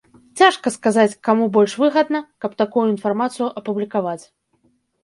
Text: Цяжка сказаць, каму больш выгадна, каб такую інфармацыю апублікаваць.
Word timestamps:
Цяжка 0.39 0.71
сказаць, 0.75 1.13
каму 1.27 1.45
больш 1.57 1.77
выгадна, 1.83 2.23
каб 2.47 2.59
такую 2.63 2.87
інфармацыю 2.95 3.47
апублікаваць. 3.63 4.21